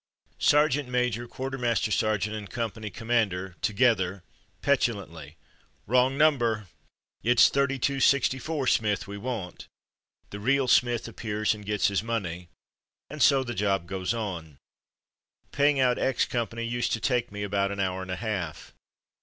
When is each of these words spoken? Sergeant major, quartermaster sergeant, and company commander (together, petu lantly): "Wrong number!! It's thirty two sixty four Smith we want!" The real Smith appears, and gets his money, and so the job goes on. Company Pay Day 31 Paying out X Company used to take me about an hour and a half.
Sergeant 0.39 0.89
major, 0.89 1.27
quartermaster 1.27 1.91
sergeant, 1.91 2.35
and 2.35 2.49
company 2.49 2.89
commander 2.89 3.55
(together, 3.61 4.23
petu 4.63 4.95
lantly): 4.95 5.35
"Wrong 5.85 6.17
number!! 6.17 6.65
It's 7.21 7.49
thirty 7.49 7.77
two 7.77 7.99
sixty 7.99 8.39
four 8.39 8.65
Smith 8.65 9.05
we 9.07 9.19
want!" 9.19 9.67
The 10.31 10.39
real 10.39 10.67
Smith 10.67 11.07
appears, 11.07 11.53
and 11.53 11.63
gets 11.67 11.89
his 11.89 12.01
money, 12.01 12.49
and 13.11 13.21
so 13.21 13.43
the 13.43 13.53
job 13.53 13.85
goes 13.85 14.11
on. 14.11 14.57
Company 14.57 14.57
Pay 15.51 15.57
Day 15.57 15.57
31 15.57 15.57
Paying 15.75 15.79
out 15.81 15.99
X 15.99 16.25
Company 16.25 16.63
used 16.65 16.93
to 16.93 16.99
take 16.99 17.31
me 17.31 17.43
about 17.43 17.71
an 17.71 17.79
hour 17.79 18.01
and 18.01 18.09
a 18.09 18.15
half. 18.15 18.73